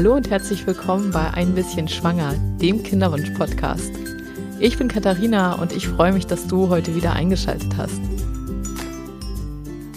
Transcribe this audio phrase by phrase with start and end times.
[0.00, 3.92] Hallo und herzlich willkommen bei Ein bisschen Schwanger, dem Kinderwunsch-Podcast.
[4.58, 8.00] Ich bin Katharina und ich freue mich, dass du heute wieder eingeschaltet hast.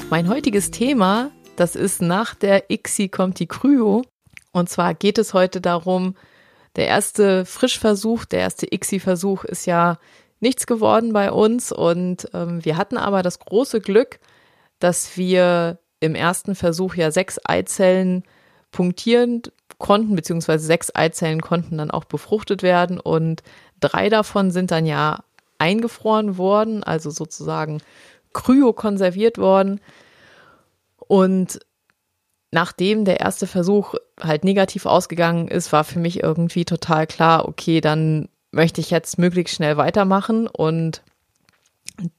[0.10, 4.04] Mein heutiges Thema, das ist nach der ICSI kommt die Kryo.
[4.52, 6.18] Und zwar geht es heute darum,
[6.76, 10.00] der erste Frischversuch, der erste ICSI-Versuch ist ja
[10.42, 14.20] nichts geworden bei uns und ähm, wir hatten aber das große Glück,
[14.80, 18.26] dass wir im ersten Versuch ja sechs Eizellen
[18.74, 19.44] punktieren
[19.84, 23.44] konnten, beziehungsweise sechs Eizellen konnten dann auch befruchtet werden und
[23.82, 25.20] drei davon sind dann ja
[25.60, 27.82] eingefroren worden, also sozusagen
[28.32, 29.82] kryokonserviert worden.
[30.98, 31.60] Und
[32.52, 37.82] nachdem der erste Versuch halt negativ ausgegangen ist, war für mich irgendwie total klar, okay,
[37.82, 41.02] dann möchte ich jetzt möglichst schnell weitermachen und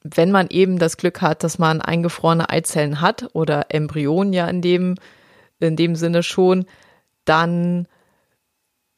[0.02, 4.60] wenn man eben das Glück hat, dass man eingefrorene Eizellen hat oder Embryonen ja in
[4.60, 4.96] dem,
[5.60, 6.66] in dem Sinne schon,
[7.24, 7.86] dann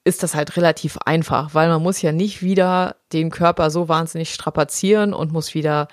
[0.05, 4.32] ist das halt relativ einfach, weil man muss ja nicht wieder den Körper so wahnsinnig
[4.32, 5.88] strapazieren und muss wieder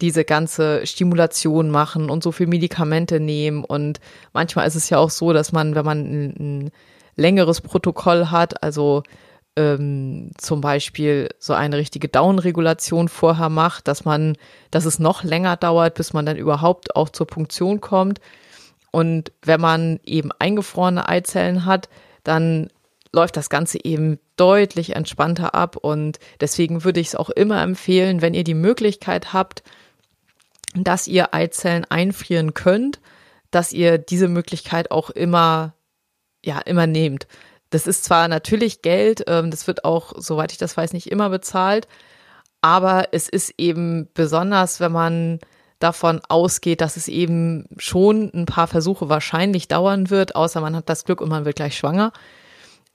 [0.00, 3.64] diese ganze Stimulation machen und so viel Medikamente nehmen.
[3.64, 4.00] Und
[4.32, 6.70] manchmal ist es ja auch so, dass man, wenn man ein, ein
[7.16, 9.02] längeres Protokoll hat, also
[9.56, 14.36] ähm, zum Beispiel so eine richtige Down-Regulation vorher macht, dass man,
[14.70, 18.20] dass es noch länger dauert, bis man dann überhaupt auch zur Punktion kommt.
[18.90, 21.88] Und wenn man eben eingefrorene Eizellen hat,
[22.24, 22.68] dann
[23.12, 25.76] läuft das Ganze eben deutlich entspannter ab.
[25.76, 29.62] Und deswegen würde ich es auch immer empfehlen, wenn ihr die Möglichkeit habt,
[30.74, 33.00] dass ihr Eizellen einfrieren könnt,
[33.50, 35.74] dass ihr diese Möglichkeit auch immer,
[36.44, 37.26] ja, immer nehmt.
[37.70, 41.30] Das ist zwar natürlich Geld, ähm, das wird auch, soweit ich das weiß, nicht immer
[41.30, 41.88] bezahlt,
[42.60, 45.38] aber es ist eben besonders, wenn man
[45.80, 50.88] davon ausgeht, dass es eben schon ein paar Versuche wahrscheinlich dauern wird, außer man hat
[50.88, 52.12] das Glück und man wird gleich schwanger,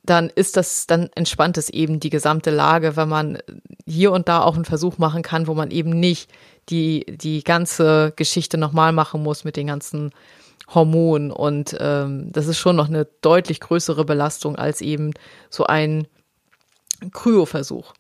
[0.04, 3.40] dann ist das, dann entspannt es eben die gesamte Lage, wenn man
[3.86, 6.32] hier und da auch einen Versuch machen kann, wo man eben nicht
[6.70, 10.12] die, die ganze Geschichte nochmal machen muss mit den ganzen
[10.74, 11.32] Hormonen.
[11.32, 15.12] Und ähm, das ist schon noch eine deutlich größere Belastung als eben
[15.50, 16.08] so ein
[17.12, 17.94] Kryoversuch.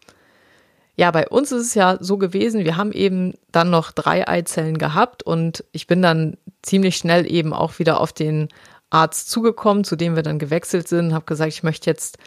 [0.96, 4.78] Ja, bei uns ist es ja so gewesen, wir haben eben dann noch drei Eizellen
[4.78, 8.48] gehabt und ich bin dann ziemlich schnell eben auch wieder auf den
[8.90, 12.18] Arzt zugekommen, zu dem wir dann gewechselt sind, habe gesagt, ich möchte jetzt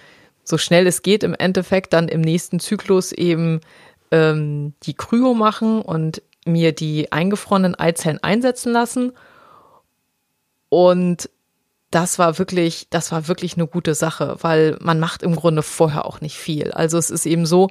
[0.45, 3.61] so schnell es geht im Endeffekt dann im nächsten Zyklus eben
[4.11, 9.13] ähm, die Kryo machen und mir die eingefrorenen Eizellen einsetzen lassen.
[10.71, 11.31] Und
[11.91, 16.05] das war wirklich, das war wirklich eine gute Sache, weil man macht im Grunde vorher
[16.05, 16.73] auch nicht viel.
[16.73, 17.69] Also es ist eben so,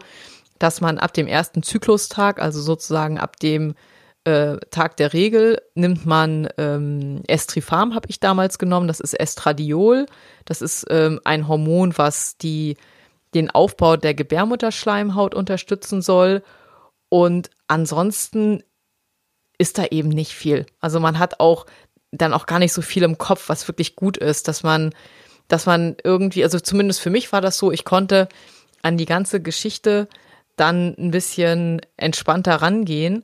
[0.59, 3.75] dass man ab dem ersten Zyklustag, also sozusagen ab dem
[4.23, 8.87] äh, Tag der Regel, nimmt man ähm, Estrifam, habe ich damals genommen.
[8.87, 10.05] Das ist Estradiol.
[10.45, 12.75] Das ist ähm, ein Hormon, was die,
[13.33, 16.43] den Aufbau der Gebärmutterschleimhaut unterstützen soll.
[17.09, 18.63] Und ansonsten
[19.57, 20.65] ist da eben nicht viel.
[20.79, 21.65] Also man hat auch
[22.11, 24.93] dann auch gar nicht so viel im Kopf, was wirklich gut ist, dass man,
[25.47, 28.27] dass man irgendwie, also zumindest für mich war das so, ich konnte
[28.81, 30.07] an die ganze Geschichte
[30.57, 33.23] dann ein bisschen entspannter rangehen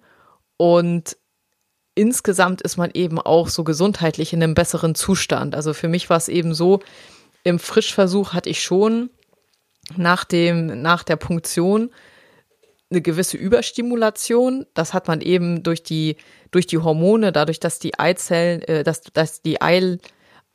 [0.57, 1.17] und
[1.95, 5.55] insgesamt ist man eben auch so gesundheitlich in einem besseren Zustand.
[5.55, 6.79] Also für mich war es eben so,
[7.43, 9.09] im Frischversuch hatte ich schon
[9.97, 11.91] nach dem, nach der Punktion
[12.89, 14.65] eine gewisse Überstimulation.
[14.73, 16.17] Das hat man eben durch die,
[16.51, 19.97] durch die Hormone, dadurch, dass die Eizellen, äh, dass, dass die Ei,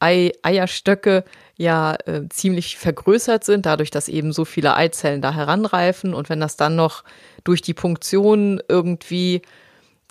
[0.01, 1.25] Ei, Eierstöcke
[1.57, 6.15] ja äh, ziemlich vergrößert sind, dadurch, dass eben so viele Eizellen da heranreifen.
[6.15, 7.05] Und wenn das dann noch
[7.45, 9.43] durch die Punktion irgendwie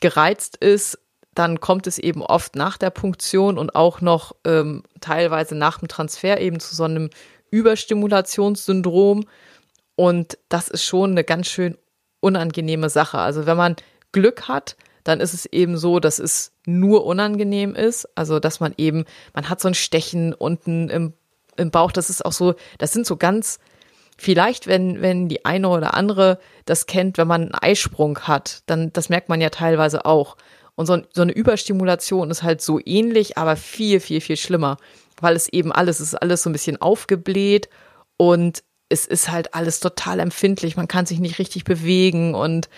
[0.02, 1.00] gereizt ist,
[1.34, 5.88] dann kommt es eben oft nach der Punktion und auch noch ähm, teilweise nach dem
[5.88, 7.10] Transfer eben zu so einem
[7.52, 9.26] Überstimulationssyndrom.
[9.96, 11.78] Und das ist schon eine ganz schön
[12.20, 13.20] unangenehme Sache.
[13.20, 13.76] Also wenn man
[14.12, 14.76] Glück hat,
[15.08, 18.08] dann ist es eben so, dass es nur unangenehm ist.
[18.16, 21.14] Also dass man eben, man hat so ein Stechen unten im,
[21.56, 21.92] im Bauch.
[21.92, 23.60] Das ist auch so, das sind so ganz,
[24.18, 28.92] vielleicht, wenn, wenn die eine oder andere das kennt, wenn man einen Eisprung hat, dann,
[28.94, 30.36] das merkt man ja teilweise auch.
[30.76, 34.78] Und so, so eine Überstimulation ist halt so ähnlich, aber viel, viel, viel schlimmer,
[35.20, 37.70] weil es eben alles, es ist alles so ein bisschen aufgebläht
[38.18, 40.78] und es ist halt alles total empfindlich.
[40.78, 42.70] Man kann sich nicht richtig bewegen und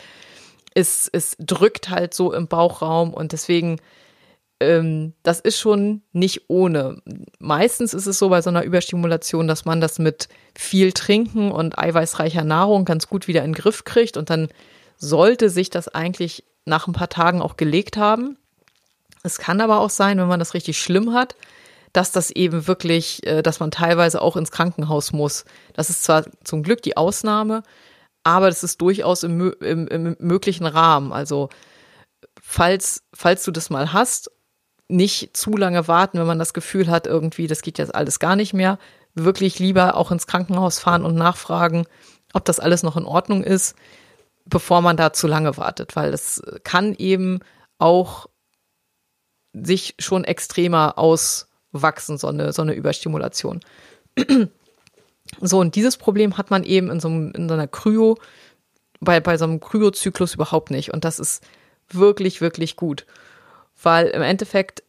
[0.80, 3.80] es, es drückt halt so im Bauchraum und deswegen,
[4.60, 7.02] ähm, das ist schon nicht ohne.
[7.40, 11.78] Meistens ist es so bei so einer Überstimulation, dass man das mit viel Trinken und
[11.78, 14.50] eiweißreicher Nahrung ganz gut wieder in den Griff kriegt und dann
[14.98, 18.38] sollte sich das eigentlich nach ein paar Tagen auch gelegt haben.
[19.24, 21.36] Es kann aber auch sein, wenn man das richtig schlimm hat,
[21.94, 25.46] dass das eben wirklich, äh, dass man teilweise auch ins Krankenhaus muss.
[25.74, 27.64] Das ist zwar zum Glück die Ausnahme,
[28.24, 31.12] aber das ist durchaus im, im, im möglichen Rahmen.
[31.12, 31.50] Also
[32.42, 34.32] falls, falls du das mal hast,
[34.88, 38.36] nicht zu lange warten, wenn man das Gefühl hat, irgendwie, das geht jetzt alles gar
[38.36, 38.80] nicht mehr.
[39.14, 41.86] Wirklich lieber auch ins Krankenhaus fahren und nachfragen,
[42.34, 43.76] ob das alles noch in Ordnung ist,
[44.46, 47.40] bevor man da zu lange wartet, weil das kann eben
[47.78, 48.28] auch
[49.54, 53.62] sich schon extremer auswachsen, so eine, so eine Überstimulation.
[55.42, 58.18] So, und dieses Problem hat man eben in so, einem, in so einer Kryo,
[59.00, 60.94] bei, bei so einem Kryozyklus überhaupt nicht.
[60.94, 61.44] Und das ist
[61.90, 63.06] wirklich, wirklich gut.
[63.82, 64.84] Weil im Endeffekt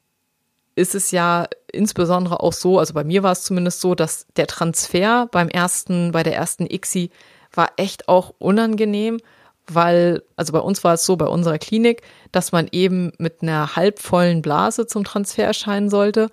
[0.75, 4.47] ist es ja insbesondere auch so, also bei mir war es zumindest so, dass der
[4.47, 7.11] Transfer beim ersten, bei der ersten ICSI
[7.53, 9.19] war echt auch unangenehm,
[9.67, 12.03] weil, also bei uns war es so, bei unserer Klinik,
[12.33, 16.31] dass man eben mit einer halbvollen Blase zum Transfer erscheinen sollte.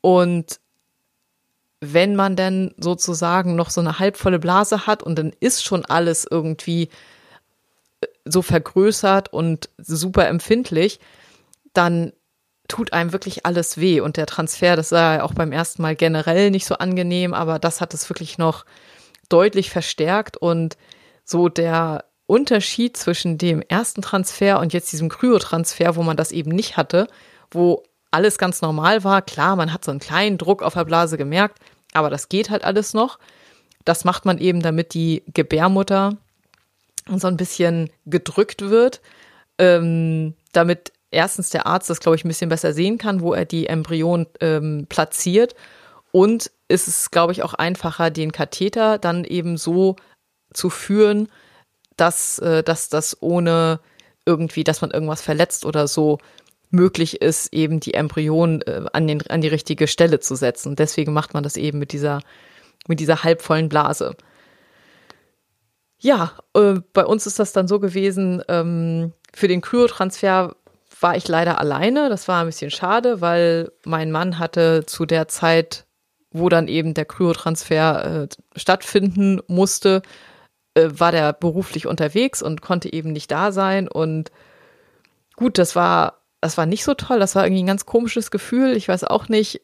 [0.00, 0.60] Und
[1.80, 6.26] wenn man dann sozusagen noch so eine halbvolle Blase hat und dann ist schon alles
[6.28, 6.88] irgendwie
[8.00, 10.98] äh, so vergrößert und super empfindlich,
[11.72, 12.12] dann
[12.66, 14.00] tut einem wirklich alles weh.
[14.00, 17.58] Und der Transfer, das war ja auch beim ersten Mal generell nicht so angenehm, aber
[17.58, 18.64] das hat es wirklich noch
[19.28, 20.76] deutlich verstärkt und
[21.24, 26.50] so der Unterschied zwischen dem ersten Transfer und jetzt diesem Kryotransfer, wo man das eben
[26.50, 27.08] nicht hatte,
[27.50, 29.22] wo alles ganz normal war.
[29.22, 31.58] Klar, man hat so einen kleinen Druck auf der Blase gemerkt,
[31.92, 33.18] aber das geht halt alles noch.
[33.84, 36.16] Das macht man eben, damit die Gebärmutter
[37.16, 39.00] so ein bisschen gedrückt wird,
[39.58, 43.44] ähm, damit erstens der Arzt das, glaube ich, ein bisschen besser sehen kann, wo er
[43.44, 45.54] die Embryonen ähm, platziert.
[46.12, 49.96] Und ist es, glaube ich, auch einfacher, den Katheter dann eben so
[50.52, 51.28] zu führen,
[51.96, 53.80] dass, äh, dass das ohne
[54.26, 56.18] irgendwie, dass man irgendwas verletzt oder so
[56.70, 60.76] möglich ist, eben die Embryonen äh, an, den, an die richtige Stelle zu setzen.
[60.76, 62.20] Deswegen macht man das eben mit dieser,
[62.86, 64.16] mit dieser halbvollen Blase.
[65.98, 70.54] Ja, äh, bei uns ist das dann so gewesen, ähm, für den Kryotransfer
[71.00, 72.08] war ich leider alleine.
[72.08, 75.86] Das war ein bisschen schade, weil mein Mann hatte zu der Zeit,
[76.30, 80.02] wo dann eben der Kryotransfer äh, stattfinden musste,
[80.74, 83.88] äh, war der beruflich unterwegs und konnte eben nicht da sein.
[83.88, 84.30] Und
[85.36, 87.18] gut, das war, das war nicht so toll.
[87.18, 88.76] Das war irgendwie ein ganz komisches Gefühl.
[88.76, 89.60] Ich weiß auch nicht.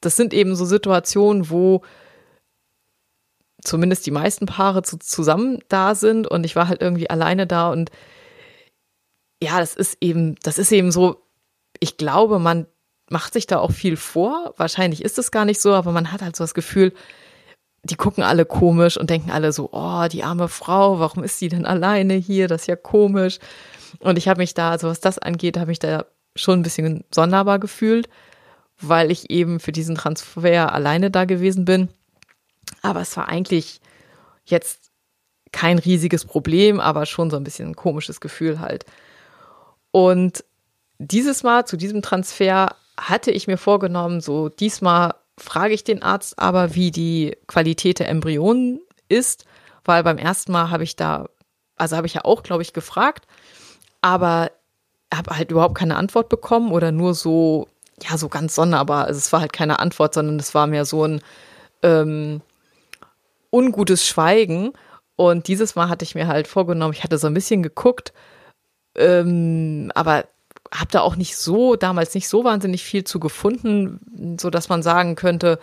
[0.00, 1.82] Das sind eben so Situationen, wo
[3.62, 7.70] zumindest die meisten Paare zu, zusammen da sind und ich war halt irgendwie alleine da
[7.70, 7.90] und
[9.42, 11.22] ja, das ist eben, das ist eben so,
[11.80, 12.66] ich glaube, man
[13.10, 14.54] macht sich da auch viel vor.
[14.56, 16.92] Wahrscheinlich ist es gar nicht so, aber man hat halt so das Gefühl,
[17.84, 21.48] die gucken alle komisch und denken alle so, oh, die arme Frau, warum ist sie
[21.48, 22.48] denn alleine hier?
[22.48, 23.38] Das ist ja komisch.
[24.00, 26.06] Und ich habe mich da, also was das angeht, habe ich da
[26.36, 28.08] schon ein bisschen sonderbar gefühlt,
[28.80, 31.88] weil ich eben für diesen Transfer alleine da gewesen bin.
[32.82, 33.80] Aber es war eigentlich
[34.44, 34.90] jetzt
[35.52, 38.84] kein riesiges Problem, aber schon so ein bisschen ein komisches Gefühl halt.
[39.90, 40.44] Und
[40.98, 46.38] dieses Mal zu diesem Transfer hatte ich mir vorgenommen, so diesmal frage ich den Arzt
[46.38, 49.44] aber, wie die Qualität der Embryonen ist,
[49.84, 51.28] weil beim ersten Mal habe ich da,
[51.76, 53.26] also habe ich ja auch, glaube ich, gefragt,
[54.00, 54.50] aber
[55.12, 57.68] habe halt überhaupt keine Antwort bekommen oder nur so,
[58.02, 59.06] ja, so ganz sonderbar.
[59.06, 61.20] Also es war halt keine Antwort, sondern es war mehr so ein
[61.82, 62.42] ähm,
[63.50, 64.72] ungutes Schweigen.
[65.16, 68.12] Und dieses Mal hatte ich mir halt vorgenommen, ich hatte so ein bisschen geguckt,
[68.96, 70.26] ähm, aber
[70.72, 74.82] habe da auch nicht so, damals nicht so wahnsinnig viel zu gefunden, so dass man
[74.82, 75.58] sagen könnte,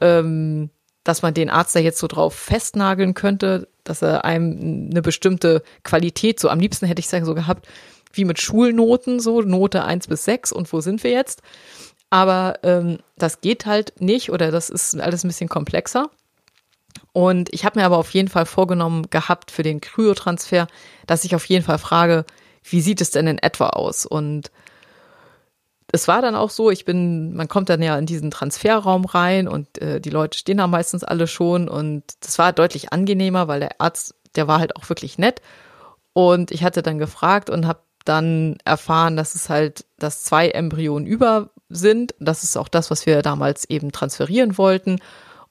[0.00, 0.70] ähm,
[1.04, 5.62] dass man den Arzt da jetzt so drauf festnageln könnte, dass er einem eine bestimmte
[5.82, 7.66] Qualität, so am liebsten hätte ich sagen, so gehabt,
[8.12, 11.42] wie mit Schulnoten, so Note eins bis sechs und wo sind wir jetzt?
[12.10, 16.10] Aber ähm, das geht halt nicht oder das ist alles ein bisschen komplexer.
[17.12, 20.68] Und ich habe mir aber auf jeden Fall vorgenommen gehabt für den Kryotransfer,
[21.06, 22.24] dass ich auf jeden Fall frage,
[22.62, 24.06] wie sieht es denn in etwa aus?
[24.06, 24.50] Und
[25.92, 29.48] es war dann auch so, ich bin, man kommt dann ja in diesen Transferraum rein
[29.48, 33.60] und äh, die Leute stehen da meistens alle schon und das war deutlich angenehmer, weil
[33.60, 35.40] der Arzt, der war halt auch wirklich nett
[36.12, 41.06] und ich hatte dann gefragt und habe dann erfahren, dass es halt, dass zwei Embryonen
[41.06, 42.14] über sind.
[42.18, 45.00] Das ist auch das, was wir damals eben transferieren wollten.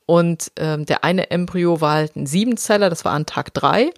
[0.08, 3.92] Und ähm, der eine Embryo war halt ein Siebenzeller, das war an Tag drei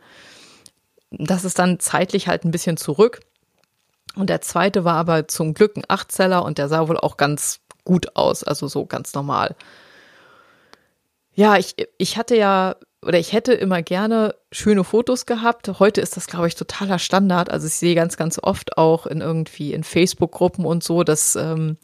[1.12, 3.22] das ist dann zeitlich halt ein bisschen zurück.
[4.16, 7.60] Und der zweite war aber zum Glück ein Achtzeller und der sah wohl auch ganz
[7.86, 9.56] gut aus, also so ganz normal.
[11.34, 12.76] Ja, ich, ich hatte ja
[13.06, 15.80] oder ich hätte immer gerne schöne Fotos gehabt.
[15.80, 17.50] Heute ist das, glaube ich, totaler Standard.
[17.50, 21.78] Also ich sehe ganz, ganz oft auch in irgendwie in Facebook-Gruppen und so, dass ähm,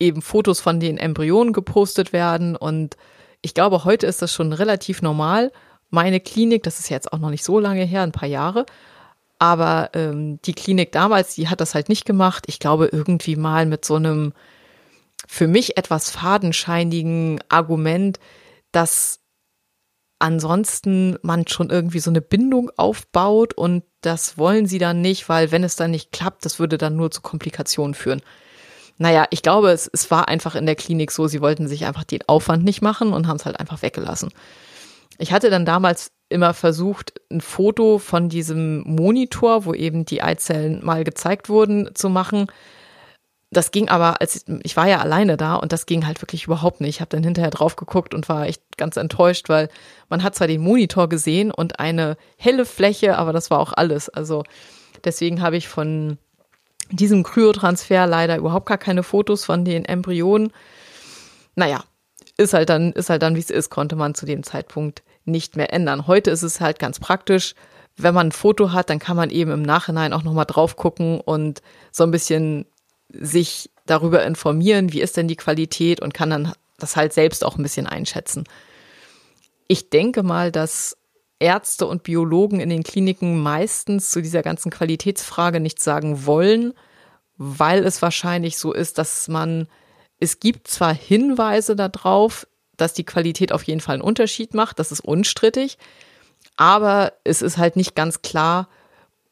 [0.00, 2.56] eben Fotos von den Embryonen gepostet werden.
[2.56, 2.96] Und
[3.40, 5.52] ich glaube, heute ist das schon relativ normal.
[5.90, 8.66] Meine Klinik, das ist jetzt auch noch nicht so lange her, ein paar Jahre,
[9.42, 12.44] aber ähm, die Klinik damals, die hat das halt nicht gemacht.
[12.46, 14.34] Ich glaube, irgendwie mal mit so einem
[15.26, 18.20] für mich etwas fadenscheinigen Argument,
[18.70, 19.18] dass
[20.20, 25.50] ansonsten man schon irgendwie so eine Bindung aufbaut und das wollen sie dann nicht, weil
[25.50, 28.22] wenn es dann nicht klappt, das würde dann nur zu Komplikationen führen.
[28.98, 32.04] Naja, ich glaube, es, es war einfach in der Klinik so, sie wollten sich einfach
[32.04, 34.30] den Aufwand nicht machen und haben es halt einfach weggelassen.
[35.22, 40.84] Ich hatte dann damals immer versucht, ein Foto von diesem Monitor, wo eben die Eizellen
[40.84, 42.48] mal gezeigt wurden, zu machen.
[43.52, 46.80] Das ging aber, als ich, war ja alleine da und das ging halt wirklich überhaupt
[46.80, 46.96] nicht.
[46.96, 49.68] Ich habe dann hinterher drauf geguckt und war echt ganz enttäuscht, weil
[50.08, 54.08] man hat zwar den Monitor gesehen und eine helle Fläche, aber das war auch alles.
[54.08, 54.42] Also
[55.04, 56.18] deswegen habe ich von
[56.90, 60.52] diesem Kryotransfer leider überhaupt gar keine Fotos von den Embryonen.
[61.54, 61.84] Naja,
[62.38, 65.56] ist halt dann, ist halt dann, wie es ist, konnte man zu dem Zeitpunkt nicht
[65.56, 66.06] mehr ändern.
[66.06, 67.54] Heute ist es halt ganz praktisch.
[67.96, 71.20] Wenn man ein Foto hat, dann kann man eben im Nachhinein auch nochmal drauf gucken
[71.20, 71.60] und
[71.90, 72.66] so ein bisschen
[73.12, 77.56] sich darüber informieren, wie ist denn die Qualität und kann dann das halt selbst auch
[77.56, 78.44] ein bisschen einschätzen.
[79.68, 80.96] Ich denke mal, dass
[81.38, 86.72] Ärzte und Biologen in den Kliniken meistens zu dieser ganzen Qualitätsfrage nichts sagen wollen,
[87.36, 89.66] weil es wahrscheinlich so ist, dass man,
[90.20, 92.46] es gibt zwar Hinweise darauf,
[92.82, 95.78] dass die Qualität auf jeden Fall einen Unterschied macht, das ist unstrittig,
[96.56, 98.68] aber es ist halt nicht ganz klar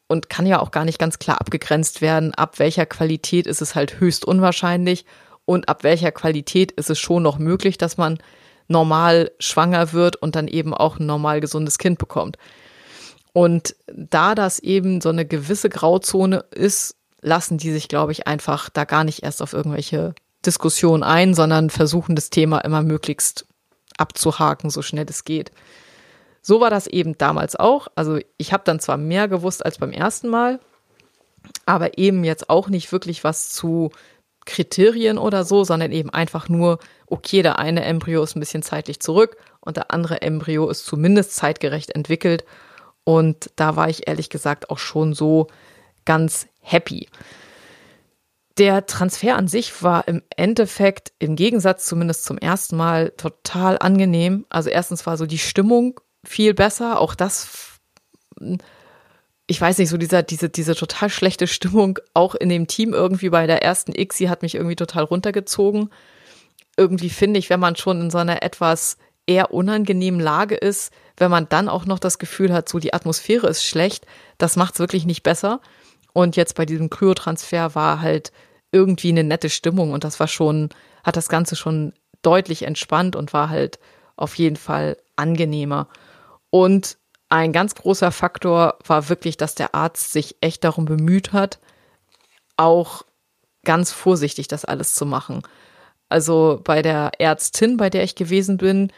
[0.07, 3.75] und kann ja auch gar nicht ganz klar abgegrenzt werden, ab welcher Qualität ist es
[3.75, 5.05] halt höchst unwahrscheinlich
[5.43, 8.19] und ab welcher Qualität ist es schon noch möglich, dass man
[8.69, 12.37] normal schwanger wird und dann eben auch ein normal gesundes Kind bekommt.
[13.33, 18.69] Und da das eben so eine gewisse Grauzone ist, lassen die sich, glaube ich, einfach
[18.69, 23.45] da gar nicht erst auf irgendwelche Diskussion ein, sondern versuchen das Thema immer möglichst
[23.97, 25.51] abzuhaken, so schnell es geht.
[26.41, 27.87] So war das eben damals auch.
[27.95, 30.59] Also ich habe dann zwar mehr gewusst als beim ersten Mal,
[31.65, 33.91] aber eben jetzt auch nicht wirklich was zu
[34.45, 38.99] Kriterien oder so, sondern eben einfach nur, okay, der eine Embryo ist ein bisschen zeitlich
[38.99, 42.43] zurück und der andere Embryo ist zumindest zeitgerecht entwickelt.
[43.03, 45.47] Und da war ich ehrlich gesagt auch schon so
[46.05, 47.07] ganz happy.
[48.57, 54.45] Der Transfer an sich war im Endeffekt im Gegensatz zumindest zum ersten Mal total angenehm.
[54.49, 56.99] Also erstens war so die Stimmung viel besser.
[56.99, 57.79] Auch das,
[59.47, 63.29] ich weiß nicht, so dieser, diese, diese total schlechte Stimmung auch in dem Team irgendwie
[63.29, 65.89] bei der ersten ICSI hat mich irgendwie total runtergezogen.
[66.75, 71.31] Irgendwie finde ich, wenn man schon in so einer etwas eher unangenehmen Lage ist, wenn
[71.31, 74.05] man dann auch noch das Gefühl hat, so die Atmosphäre ist schlecht,
[74.37, 75.61] das macht es wirklich nicht besser.
[76.13, 78.31] Und jetzt bei diesem Kryotransfer war halt
[78.71, 80.69] irgendwie eine nette Stimmung und das war schon,
[81.03, 83.79] hat das Ganze schon deutlich entspannt und war halt
[84.15, 85.87] auf jeden Fall angenehmer.
[86.49, 86.97] Und
[87.29, 91.59] ein ganz großer Faktor war wirklich, dass der Arzt sich echt darum bemüht hat,
[92.57, 93.03] auch
[93.63, 95.41] ganz vorsichtig das alles zu machen.
[96.09, 98.91] Also bei der Ärztin, bei der ich gewesen bin,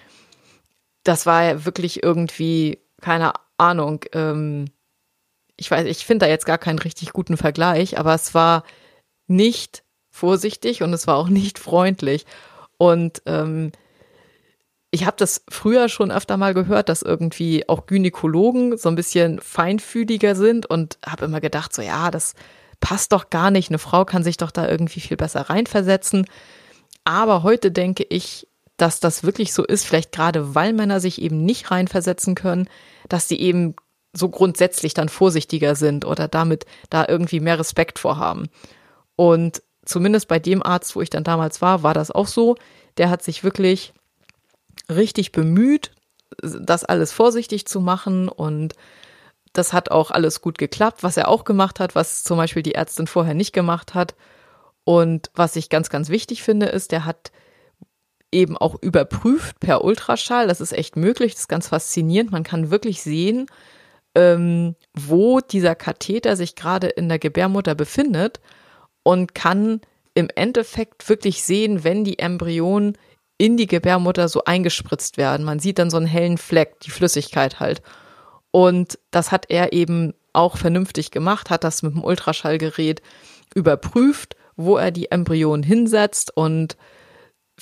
[1.03, 4.65] das war ja wirklich irgendwie, keine Ahnung, ähm,
[5.57, 8.63] ich weiß, ich finde da jetzt gar keinen richtig guten Vergleich, aber es war
[9.27, 12.25] nicht vorsichtig und es war auch nicht freundlich.
[12.77, 13.71] Und ähm,
[14.91, 19.39] ich habe das früher schon öfter mal gehört, dass irgendwie auch Gynäkologen so ein bisschen
[19.39, 22.35] feinfühliger sind und habe immer gedacht, so ja, das
[22.79, 23.69] passt doch gar nicht.
[23.69, 26.27] Eine Frau kann sich doch da irgendwie viel besser reinversetzen.
[27.05, 31.43] Aber heute denke ich, dass das wirklich so ist, vielleicht gerade weil Männer sich eben
[31.43, 32.69] nicht reinversetzen können,
[33.09, 33.75] dass sie eben
[34.13, 38.47] so grundsätzlich dann vorsichtiger sind oder damit da irgendwie mehr Respekt vorhaben.
[39.15, 42.55] Und zumindest bei dem Arzt, wo ich dann damals war, war das auch so.
[42.97, 43.93] Der hat sich wirklich
[44.89, 45.91] richtig bemüht,
[46.41, 48.75] das alles vorsichtig zu machen und
[49.53, 52.75] das hat auch alles gut geklappt, was er auch gemacht hat, was zum Beispiel die
[52.75, 54.15] Ärztin vorher nicht gemacht hat.
[54.83, 57.31] Und was ich ganz, ganz wichtig finde, ist, der hat
[58.31, 60.47] eben auch überprüft per Ultraschall.
[60.47, 62.31] Das ist echt möglich, das ist ganz faszinierend.
[62.31, 63.45] Man kann wirklich sehen,
[64.15, 68.39] ähm, wo dieser Katheter sich gerade in der Gebärmutter befindet
[69.03, 69.81] und kann
[70.13, 72.97] im Endeffekt wirklich sehen, wenn die Embryonen
[73.37, 75.45] in die Gebärmutter so eingespritzt werden.
[75.45, 77.81] Man sieht dann so einen hellen Fleck, die Flüssigkeit halt.
[78.51, 83.01] Und das hat er eben auch vernünftig gemacht, hat das mit dem Ultraschallgerät
[83.55, 86.35] überprüft, wo er die Embryonen hinsetzt.
[86.35, 86.77] Und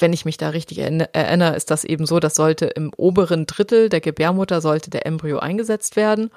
[0.01, 3.89] wenn ich mich da richtig erinnere, ist das eben so, das sollte im oberen Drittel
[3.89, 6.31] der Gebärmutter sollte der Embryo eingesetzt werden.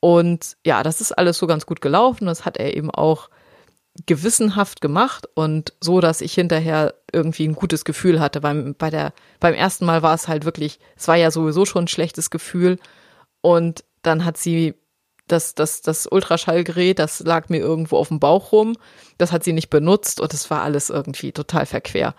[0.00, 2.26] Und ja, das ist alles so ganz gut gelaufen.
[2.26, 3.30] Das hat er eben auch
[4.06, 8.40] gewissenhaft gemacht und so, dass ich hinterher irgendwie ein gutes Gefühl hatte.
[8.40, 11.84] Beim, bei der, beim ersten Mal war es halt wirklich, es war ja sowieso schon
[11.84, 12.78] ein schlechtes Gefühl
[13.40, 14.74] und dann hat sie
[15.26, 18.76] das, das, das Ultraschallgerät, das lag mir irgendwo auf dem Bauch rum.
[19.18, 22.14] Das hat sie nicht benutzt und es war alles irgendwie total verquer.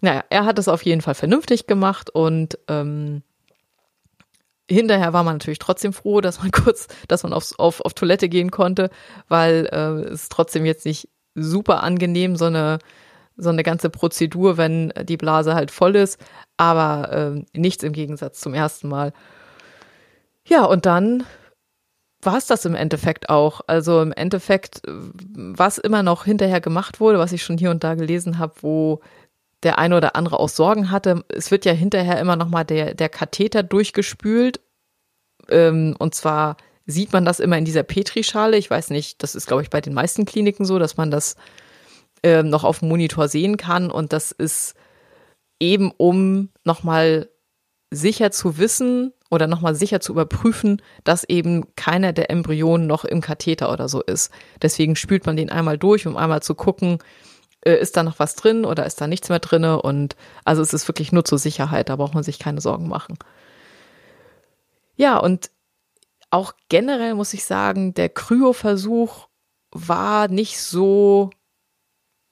[0.00, 3.22] Naja, er hat es auf jeden Fall vernünftig gemacht und ähm,
[4.70, 8.28] hinterher war man natürlich trotzdem froh, dass man kurz, dass man aufs, auf, auf Toilette
[8.28, 8.90] gehen konnte,
[9.28, 12.78] weil äh, es trotzdem jetzt nicht super angenehm, so eine,
[13.36, 16.18] so eine ganze Prozedur, wenn die Blase halt voll ist,
[16.56, 19.12] aber äh, nichts im Gegensatz zum ersten Mal.
[20.44, 21.24] Ja, und dann
[22.20, 23.60] war es das im Endeffekt auch.
[23.66, 27.94] Also im Endeffekt, was immer noch hinterher gemacht wurde, was ich schon hier und da
[27.94, 29.00] gelesen habe, wo
[29.62, 32.94] der eine oder andere auch Sorgen hatte, es wird ja hinterher immer noch mal der,
[32.94, 34.60] der Katheter durchgespült.
[35.48, 38.56] Ähm, und zwar sieht man das immer in dieser Petrischale.
[38.56, 41.36] Ich weiß nicht, das ist, glaube ich, bei den meisten Kliniken so, dass man das
[42.22, 43.90] ähm, noch auf dem Monitor sehen kann.
[43.90, 44.74] Und das ist
[45.60, 47.28] eben, um nochmal
[47.90, 53.20] sicher zu wissen, oder nochmal sicher zu überprüfen, dass eben keiner der Embryonen noch im
[53.20, 54.30] Katheter oder so ist.
[54.62, 56.98] Deswegen spült man den einmal durch, um einmal zu gucken,
[57.62, 59.64] äh, ist da noch was drin oder ist da nichts mehr drin?
[59.64, 63.18] Und also es ist wirklich nur zur Sicherheit, da braucht man sich keine Sorgen machen.
[64.96, 65.50] Ja, und
[66.30, 69.28] auch generell muss ich sagen, der Kryo-Versuch
[69.70, 71.30] war nicht so,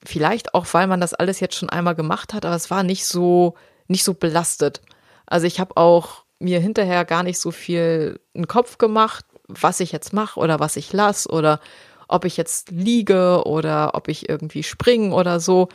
[0.03, 3.05] vielleicht auch, weil man das alles jetzt schon einmal gemacht hat, aber es war nicht
[3.05, 3.55] so,
[3.87, 4.81] nicht so belastet.
[5.25, 9.91] Also ich habe auch mir hinterher gar nicht so viel einen Kopf gemacht, was ich
[9.91, 11.59] jetzt mache oder was ich lasse oder
[12.07, 15.69] ob ich jetzt liege oder ob ich irgendwie springe oder so.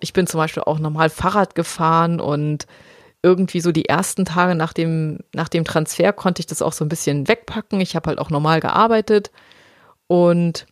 [0.00, 2.66] Ich bin zum Beispiel auch normal Fahrrad gefahren und
[3.22, 6.84] irgendwie so die ersten Tage nach dem, nach dem Transfer konnte ich das auch so
[6.84, 7.80] ein bisschen wegpacken.
[7.80, 9.30] Ich habe halt auch normal gearbeitet
[10.06, 10.66] und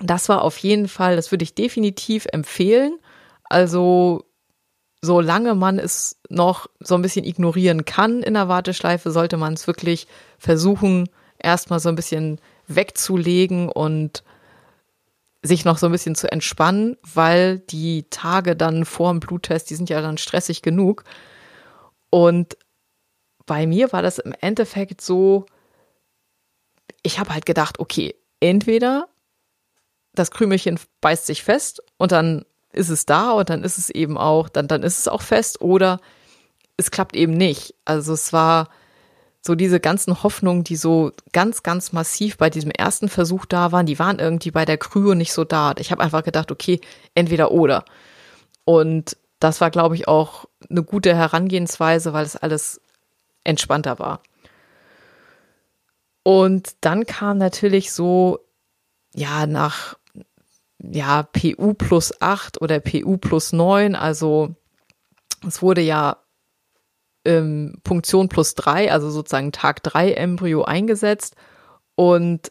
[0.00, 2.98] das war auf jeden Fall, das würde ich definitiv empfehlen.
[3.44, 4.24] Also
[5.02, 9.66] solange man es noch so ein bisschen ignorieren kann in der Warteschleife, sollte man es
[9.66, 10.06] wirklich
[10.38, 14.22] versuchen, erstmal so ein bisschen wegzulegen und
[15.42, 19.74] sich noch so ein bisschen zu entspannen, weil die Tage dann vor dem Bluttest, die
[19.74, 21.04] sind ja dann stressig genug.
[22.10, 22.56] Und
[23.46, 25.46] bei mir war das im Endeffekt so,
[27.02, 29.08] ich habe halt gedacht, okay, entweder
[30.14, 34.18] das Krümelchen beißt sich fest und dann ist es da und dann ist es eben
[34.18, 36.00] auch, dann, dann ist es auch fest oder
[36.76, 37.74] es klappt eben nicht.
[37.84, 38.68] Also es war
[39.40, 43.86] so diese ganzen Hoffnungen, die so ganz, ganz massiv bei diesem ersten Versuch da waren,
[43.86, 45.74] die waren irgendwie bei der Kryo nicht so da.
[45.78, 46.80] Ich habe einfach gedacht, okay,
[47.14, 47.84] entweder oder.
[48.64, 52.80] Und das war, glaube ich, auch eine gute Herangehensweise, weil es alles
[53.44, 54.22] entspannter war.
[56.24, 58.40] Und dann kam natürlich so,
[59.14, 59.96] ja, nach
[60.78, 63.94] ja, PU plus 8 oder PU plus 9.
[63.94, 64.54] Also
[65.46, 66.18] es wurde ja
[67.28, 71.36] ähm, Punktion plus 3, also sozusagen Tag 3 Embryo eingesetzt.
[71.94, 72.50] Und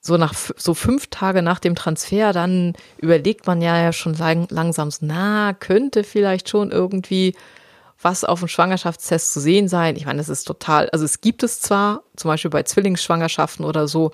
[0.00, 4.90] so nach so fünf Tage nach dem Transfer, dann überlegt man ja schon lang, langsam,
[5.00, 7.34] na, könnte vielleicht schon irgendwie
[8.00, 9.96] was auf dem Schwangerschaftstest zu sehen sein.
[9.96, 13.88] Ich meine, es ist total, also es gibt es zwar, zum Beispiel bei Zwillingsschwangerschaften oder
[13.88, 14.12] so.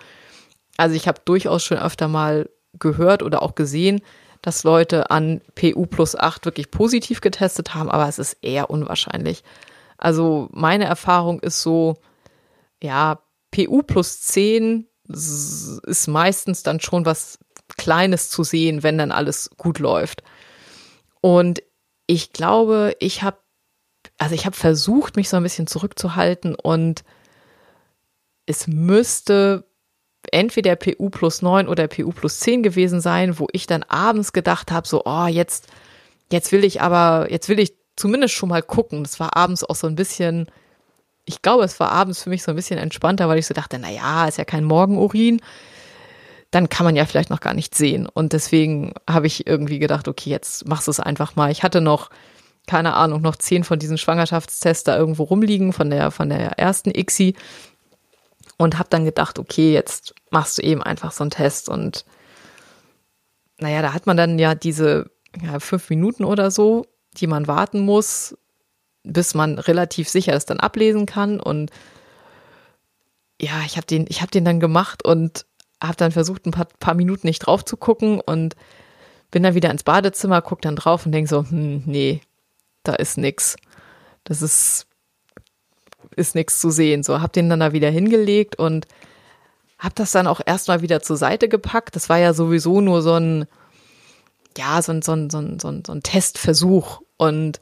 [0.76, 4.00] Also ich habe durchaus schon öfter mal gehört oder auch gesehen,
[4.42, 9.42] dass Leute an PU plus 8 wirklich positiv getestet haben, aber es ist eher unwahrscheinlich.
[9.98, 11.96] Also meine Erfahrung ist so,
[12.82, 17.38] ja, PU plus 10 ist meistens dann schon was
[17.76, 20.22] Kleines zu sehen, wenn dann alles gut läuft.
[21.20, 21.62] Und
[22.06, 23.38] ich glaube, ich habe,
[24.18, 27.04] also ich habe versucht, mich so ein bisschen zurückzuhalten und
[28.46, 29.64] es müsste
[30.30, 34.70] entweder PU plus 9 oder PU plus 10 gewesen sein, wo ich dann abends gedacht
[34.70, 35.68] habe, so, oh, jetzt,
[36.30, 39.04] jetzt will ich aber, jetzt will ich zumindest schon mal gucken.
[39.04, 40.46] Das war abends auch so ein bisschen,
[41.24, 43.78] ich glaube, es war abends für mich so ein bisschen entspannter, weil ich so dachte,
[43.78, 45.40] na ja, ist ja kein Morgenurin.
[46.50, 48.06] Dann kann man ja vielleicht noch gar nicht sehen.
[48.06, 51.50] Und deswegen habe ich irgendwie gedacht, okay, jetzt machst du es einfach mal.
[51.50, 52.10] Ich hatte noch,
[52.66, 56.90] keine Ahnung, noch zehn von diesen Schwangerschaftstests da irgendwo rumliegen von der, von der ersten
[56.90, 57.34] ICSI
[58.56, 62.04] und habe dann gedacht, okay, jetzt machst du eben einfach so einen Test und
[63.58, 65.10] naja, da hat man dann ja diese
[65.42, 68.36] ja, fünf Minuten oder so, die man warten muss,
[69.02, 71.70] bis man relativ sicher es dann ablesen kann und
[73.40, 75.46] ja, ich habe den, habe den dann gemacht und
[75.82, 78.54] habe dann versucht, ein paar, paar Minuten nicht drauf zu gucken und
[79.30, 82.20] bin dann wieder ins Badezimmer, guck dann drauf und denk so, hm, nee,
[82.84, 83.56] da ist nix.
[84.22, 84.86] Das ist
[86.16, 87.02] ist nichts zu sehen.
[87.02, 88.86] So, hab den dann da wieder hingelegt und
[89.78, 91.96] habe das dann auch erstmal wieder zur Seite gepackt.
[91.96, 93.46] Das war ja sowieso nur so ein,
[94.56, 97.00] ja, so ein, so ein, so ein, so ein Testversuch.
[97.16, 97.60] Und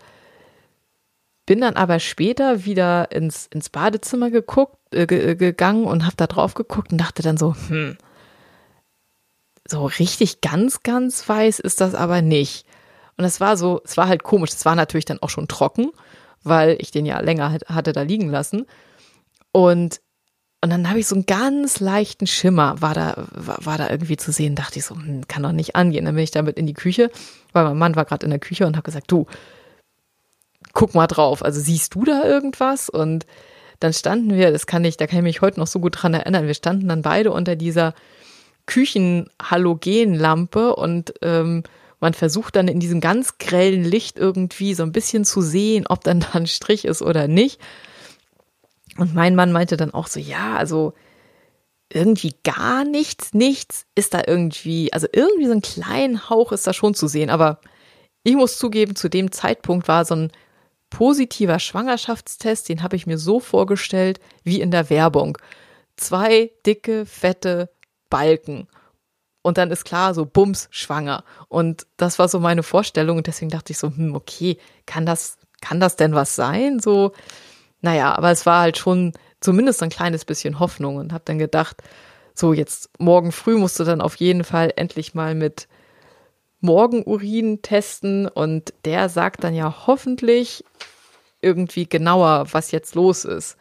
[1.46, 6.54] bin dann aber später wieder ins, ins Badezimmer geguckt, äh, gegangen und habe da drauf
[6.54, 7.96] geguckt und dachte dann so, hm,
[9.66, 12.66] so richtig ganz, ganz weiß ist das aber nicht.
[13.16, 14.50] Und es war so, es war halt komisch.
[14.50, 15.90] Es war natürlich dann auch schon trocken,
[16.42, 18.66] weil ich den ja länger hatte da liegen lassen.
[19.52, 20.00] Und,
[20.62, 24.16] und dann habe ich so einen ganz leichten Schimmer, war da, war, war da irgendwie
[24.16, 26.05] zu sehen, dachte ich so, hm, kann doch nicht angehen.
[26.05, 27.11] Dann bin ich damit in die Küche,
[27.53, 29.27] weil mein Mann war gerade in der Küche und habe gesagt, du,
[30.72, 31.44] guck mal drauf.
[31.44, 32.88] Also siehst du da irgendwas?
[32.88, 33.27] Und
[33.81, 36.14] dann standen wir, das kann ich, da kann ich mich heute noch so gut dran
[36.14, 37.94] erinnern, wir standen dann beide unter dieser
[38.66, 41.64] Küchenhalogenlampe und ähm,
[41.98, 46.05] man versucht dann in diesem ganz grellen Licht irgendwie so ein bisschen zu sehen, ob
[46.05, 47.61] dann da ein Strich ist oder nicht.
[48.98, 50.92] Und mein Mann meinte dann auch so, ja, also
[51.92, 56.72] irgendwie gar nichts, nichts ist da irgendwie, also irgendwie so ein kleinen Hauch ist da
[56.72, 57.61] schon zu sehen, aber
[58.22, 60.33] ich muss zugeben, zu dem Zeitpunkt war so ein
[60.90, 65.38] positiver Schwangerschaftstest, den habe ich mir so vorgestellt wie in der Werbung.
[65.96, 67.70] Zwei dicke, fette
[68.11, 68.68] Balken.
[69.42, 71.24] Und dann ist klar, so bums, schwanger.
[71.48, 73.16] Und das war so meine Vorstellung.
[73.16, 76.78] Und deswegen dachte ich so, hm, okay, kann das, kann das denn was sein?
[76.78, 77.12] So,
[77.83, 81.83] naja, aber es war halt schon zumindest ein kleines bisschen Hoffnung und habe dann gedacht,
[82.35, 85.68] so jetzt morgen früh musst du dann auf jeden Fall endlich mal mit
[86.61, 90.64] Morgenurin testen und der sagt dann ja hoffentlich
[91.40, 93.57] irgendwie genauer, was jetzt los ist.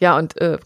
[0.00, 0.58] Ja, und äh,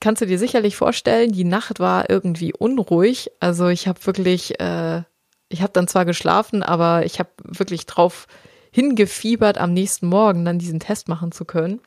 [0.00, 3.30] kannst du dir sicherlich vorstellen, die Nacht war irgendwie unruhig.
[3.38, 5.02] Also ich habe wirklich, äh,
[5.48, 8.26] ich habe dann zwar geschlafen, aber ich habe wirklich drauf
[8.70, 11.80] hingefiebert, am nächsten Morgen dann diesen Test machen zu können.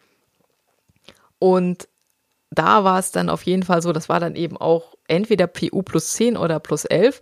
[1.40, 1.88] Und
[2.52, 5.82] da war es dann auf jeden Fall so, das war dann eben auch entweder PU
[5.82, 7.22] plus 10 oder plus 11.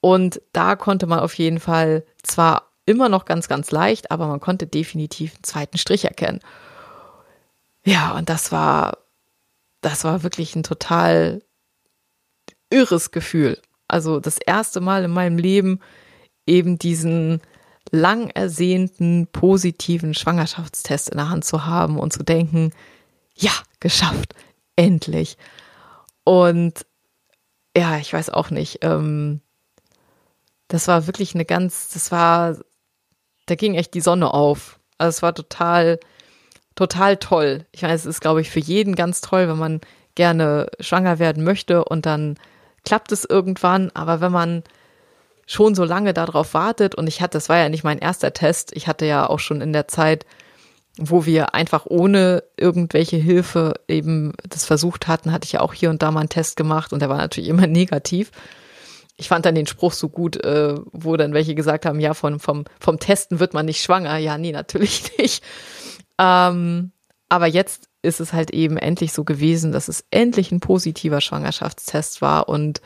[0.00, 4.40] Und da konnte man auf jeden Fall zwar immer noch ganz, ganz leicht, aber man
[4.40, 6.40] konnte definitiv einen zweiten Strich erkennen.
[7.84, 8.98] Ja, und das war,
[9.80, 11.42] das war wirklich ein total
[12.70, 13.60] irres Gefühl.
[13.88, 15.80] Also das erste Mal in meinem Leben
[16.46, 17.40] eben diesen
[17.90, 22.72] lang ersehnten positiven Schwangerschaftstest in der Hand zu haben und zu denken,
[23.34, 24.34] ja, geschafft,
[24.76, 25.36] endlich.
[26.24, 26.86] Und
[27.76, 29.40] ja, ich weiß auch nicht, ähm,
[30.68, 32.56] das war wirklich eine ganz, das war,
[33.46, 34.78] da ging echt die Sonne auf.
[34.98, 35.98] Also es war total,
[36.74, 37.66] total toll.
[37.72, 39.80] Ich meine, es ist, glaube ich, für jeden ganz toll, wenn man
[40.14, 42.38] gerne schwanger werden möchte und dann
[42.84, 43.90] klappt es irgendwann.
[43.94, 44.62] Aber wenn man
[45.50, 46.94] schon so lange darauf wartet.
[46.94, 49.60] Und ich hatte, das war ja nicht mein erster Test, ich hatte ja auch schon
[49.60, 50.24] in der Zeit,
[50.96, 55.90] wo wir einfach ohne irgendwelche Hilfe eben das versucht hatten, hatte ich ja auch hier
[55.90, 56.92] und da mal einen Test gemacht.
[56.92, 58.30] Und der war natürlich immer negativ.
[59.16, 62.38] Ich fand dann den Spruch so gut, äh, wo dann welche gesagt haben, ja, von,
[62.38, 64.18] vom, vom Testen wird man nicht schwanger.
[64.18, 65.42] Ja, nee, natürlich nicht.
[66.16, 66.92] Ähm,
[67.28, 72.22] aber jetzt ist es halt eben endlich so gewesen, dass es endlich ein positiver Schwangerschaftstest
[72.22, 72.48] war.
[72.48, 72.80] Und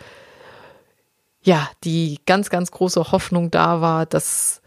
[1.45, 4.63] ja, die ganz, ganz große Hoffnung da war, dass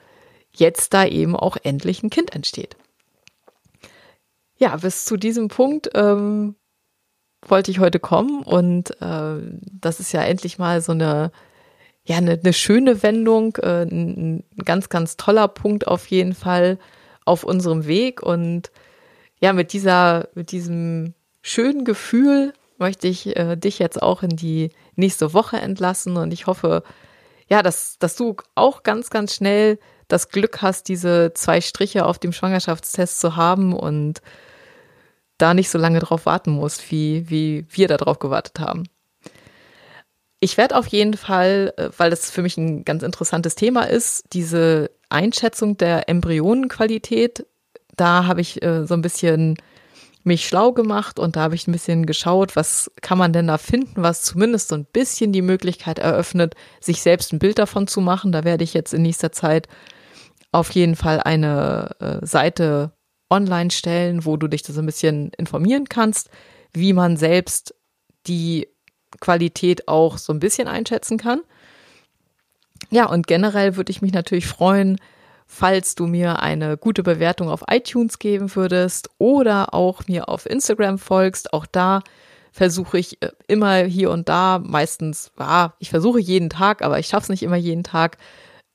[0.51, 2.77] jetzt da eben auch endlich ein Kind entsteht.
[4.57, 6.55] Ja, bis zu diesem Punkt ähm,
[7.45, 9.35] wollte ich heute kommen und äh,
[9.71, 11.31] das ist ja endlich mal so eine
[12.07, 16.79] ja, eine, eine schöne Wendung, äh, ein, ein ganz, ganz toller Punkt auf jeden Fall
[17.25, 18.23] auf unserem Weg.
[18.23, 18.71] Und
[19.41, 24.69] ja, mit dieser, mit diesem schönen Gefühl möchte ich äh, dich jetzt auch in die
[24.97, 26.17] nächste Woche entlassen.
[26.17, 26.83] Und ich hoffe,
[27.47, 32.19] ja, dass, dass du auch ganz, ganz schnell das Glück hast, diese zwei Striche auf
[32.19, 34.21] dem Schwangerschaftstest zu haben und
[35.37, 38.83] da nicht so lange drauf warten musst, wie, wie wir da drauf gewartet haben.
[40.39, 44.25] Ich werde auf jeden Fall, äh, weil das für mich ein ganz interessantes Thema ist,
[44.33, 47.45] diese Einschätzung der Embryonenqualität,
[47.95, 49.57] da habe ich äh, so ein bisschen
[50.27, 53.57] mich schlau gemacht und da habe ich ein bisschen geschaut, was kann man denn da
[53.57, 58.01] finden, was zumindest so ein bisschen die Möglichkeit eröffnet, sich selbst ein Bild davon zu
[58.01, 58.31] machen.
[58.31, 59.67] Da werde ich jetzt in nächster Zeit
[60.51, 62.91] auf jeden Fall eine äh, Seite
[63.29, 66.29] online stellen, wo du dich da so ein bisschen informieren kannst,
[66.73, 67.73] wie man selbst
[68.27, 68.67] die
[69.19, 71.41] Qualität auch so ein bisschen einschätzen kann.
[72.89, 74.99] Ja, und generell würde ich mich natürlich freuen,
[75.47, 80.99] falls du mir eine gute Bewertung auf iTunes geben würdest oder auch mir auf Instagram
[80.99, 81.53] folgst.
[81.53, 82.03] Auch da
[82.51, 87.07] versuche ich äh, immer hier und da, meistens, ja, ich versuche jeden Tag, aber ich
[87.07, 88.17] schaffe es nicht immer jeden Tag,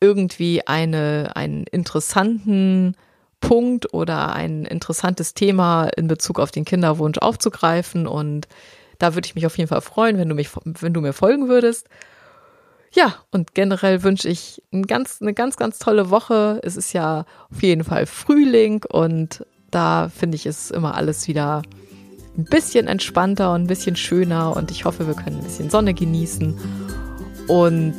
[0.00, 2.96] irgendwie eine, einen interessanten
[3.40, 8.48] Punkt oder ein interessantes Thema in Bezug auf den Kinderwunsch aufzugreifen und
[8.98, 11.48] Da würde ich mich auf jeden Fall freuen, wenn du mich, wenn du mir folgen
[11.48, 11.88] würdest.
[12.94, 16.60] Ja, und generell wünsche ich ein ganz, eine ganz, ganz tolle Woche.
[16.62, 21.62] Es ist ja auf jeden Fall Frühling und da finde ich es immer alles wieder
[22.36, 25.94] ein bisschen entspannter und ein bisschen schöner und ich hoffe, wir können ein bisschen Sonne
[25.94, 26.54] genießen.
[27.48, 27.94] Und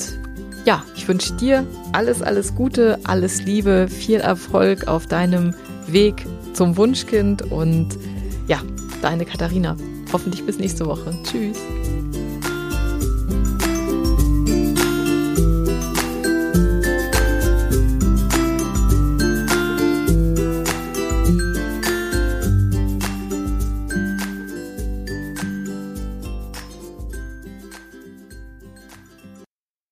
[0.66, 5.56] ja, ich wünsche dir alles, alles Gute, alles Liebe, viel Erfolg auf deinem
[5.88, 7.98] Weg zum Wunschkind und
[8.48, 8.62] ja,
[9.02, 9.76] deine Katharina.
[10.12, 11.14] Hoffentlich bis nächste Woche.
[11.24, 11.58] Tschüss.